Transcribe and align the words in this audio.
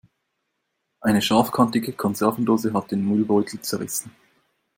Eine 0.99 1.21
scharfkantige 1.21 1.93
Konservendose 1.93 2.73
hat 2.73 2.89
den 2.89 3.05
Müllbeutel 3.07 3.61
zerrissen. 3.61 4.09